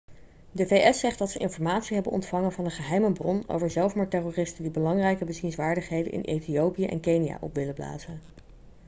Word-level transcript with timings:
de 0.51 0.65
vs 0.67 0.99
zegt 0.99 1.17
dat 1.17 1.29
ze 1.31 1.39
informatie 1.39 1.93
hebben 1.93 2.11
ontvangen 2.11 2.51
van 2.51 2.65
een 2.65 2.71
geheime 2.71 3.11
bron 3.11 3.43
over 3.49 3.69
zelfmoordterroristen 3.69 4.63
die 4.63 4.71
belangrijke 4.71 5.25
bezienswaardigheden 5.25 6.11
in 6.11 6.21
ethiopië 6.21 6.85
en 6.85 6.99
kenia 6.99 7.37
op 7.41 7.53
willen 7.55 7.73
blazen 7.73 8.21